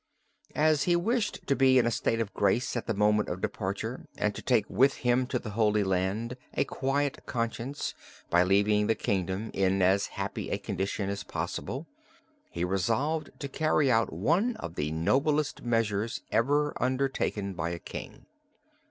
"As 0.55 0.85
he 0.85 0.95
wished 0.95 1.45
to 1.45 1.55
be 1.55 1.77
in 1.77 1.85
a 1.85 1.91
state 1.91 2.19
of 2.19 2.33
grace 2.33 2.75
at 2.75 2.87
the 2.87 2.95
moment 2.95 3.29
of 3.29 3.39
departure, 3.39 4.07
and 4.17 4.33
to 4.33 4.41
take 4.41 4.67
with 4.67 4.95
him 5.05 5.27
to 5.27 5.37
the 5.37 5.51
Holy 5.51 5.83
Land 5.83 6.37
a 6.55 6.63
quiet 6.63 7.23
conscience 7.27 7.93
by 8.31 8.41
leaving 8.41 8.87
the 8.87 8.95
kingdom 8.95 9.51
in 9.53 9.83
as 9.83 10.07
happy 10.07 10.49
a 10.49 10.57
condition 10.57 11.07
as 11.11 11.23
possible, 11.23 11.85
he 12.49 12.63
resolved 12.63 13.29
to 13.37 13.47
carry 13.47 13.91
out 13.91 14.11
one 14.11 14.55
of 14.55 14.73
the 14.73 14.89
noblest 14.91 15.61
measures 15.61 16.23
ever 16.31 16.73
undertaken 16.81 17.53
by 17.53 17.69
a 17.69 17.77
king. 17.77 18.25